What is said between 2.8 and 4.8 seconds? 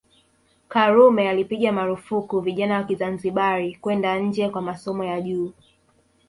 Kizanzibari kwenda nje kwa